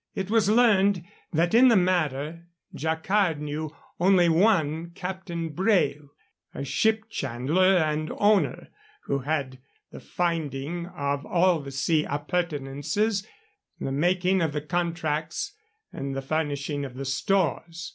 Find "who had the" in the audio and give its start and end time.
9.03-9.99